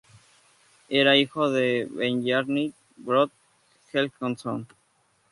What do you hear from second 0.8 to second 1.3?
Era